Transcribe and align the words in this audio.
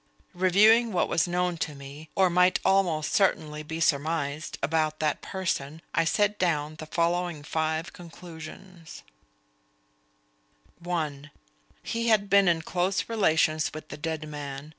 _Reviewing 0.33 0.91
what 0.91 1.07
was 1.07 1.27
known 1.27 1.57
to 1.57 1.75
me, 1.75 2.09
or 2.15 2.27
might 2.27 2.59
almost 2.65 3.09
with 3.11 3.15
certainty 3.15 3.61
be 3.61 3.79
surmised, 3.79 4.57
about 4.63 4.97
that 4.99 5.21
person, 5.21 5.79
I 5.93 6.05
set 6.05 6.39
down 6.39 6.77
the 6.77 6.87
following 6.87 7.43
five 7.43 7.93
conclusions: 7.93 9.03
(1) 10.79 11.29
He 11.83 12.07
had 12.07 12.31
been 12.31 12.47
in 12.47 12.63
close 12.63 13.07
relations 13.07 13.69
with 13.75 13.89
the 13.89 13.97
dead 13.97 14.27
man. 14.27 14.69